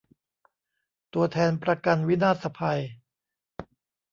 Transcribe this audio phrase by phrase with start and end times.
[1.13, 2.81] ตัวแทนประกันวินาศภัย